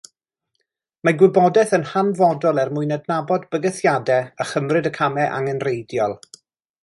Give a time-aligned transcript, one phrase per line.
[1.07, 6.19] Mae gwybodaeth yn hanfodol er mwyn adnabod bygythiadau a chymryd y camau angenrheidiol